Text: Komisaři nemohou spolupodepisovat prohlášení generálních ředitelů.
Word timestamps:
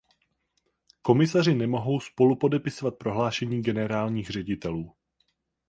Komisaři 1.01 1.55
nemohou 1.55 1.99
spolupodepisovat 1.99 2.97
prohlášení 2.97 3.61
generálních 3.61 4.29
ředitelů. 4.29 4.93